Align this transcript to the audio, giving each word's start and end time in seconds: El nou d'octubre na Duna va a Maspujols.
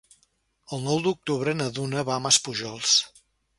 El 0.77 0.81
nou 0.85 1.01
d'octubre 1.09 1.53
na 1.59 1.69
Duna 1.77 2.07
va 2.11 2.17
a 2.17 2.19
Maspujols. 2.27 2.99